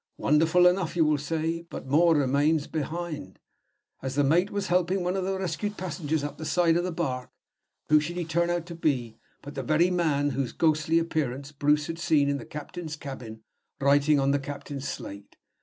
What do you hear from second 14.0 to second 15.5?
on the captain's slate!